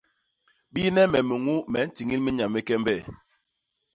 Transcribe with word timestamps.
Biine 0.73 1.03
me 1.11 1.19
miñuu 1.27 1.61
me 1.71 1.79
ntiñil 1.87 2.21
minya 2.23 2.45
mi 2.53 2.59
kembe. 2.67 2.95